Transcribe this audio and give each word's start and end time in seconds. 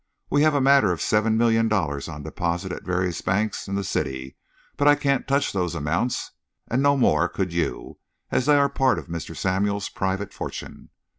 We 0.31 0.41
have 0.41 0.55
a 0.55 0.61
matter 0.61 0.91
of 0.91 0.99
seven 0.99 1.37
million 1.37 1.67
dollars 1.67 2.07
on 2.09 2.23
deposit 2.23 2.71
at 2.71 2.81
various 2.81 3.21
banks 3.21 3.67
in 3.67 3.75
the 3.75 3.83
city, 3.83 4.35
but 4.75 4.87
I 4.87 4.95
can't 4.95 5.27
touch 5.27 5.53
those 5.53 5.75
amounts 5.75 6.31
and 6.67 6.81
no 6.81 6.97
more 6.97 7.29
could 7.29 7.53
you, 7.53 7.99
as 8.31 8.47
they 8.47 8.55
are 8.55 8.67
part 8.67 8.97
of 8.97 9.09
Mr. 9.09 9.37
Samuel's 9.37 9.89
private 9.89 10.33
fortune. 10.33 10.89